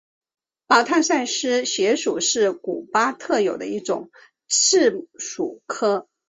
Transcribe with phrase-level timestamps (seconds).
[0.65, 4.09] 马坦萨斯穴鼠是古巴特有的一种
[4.47, 6.07] 棘鼠科。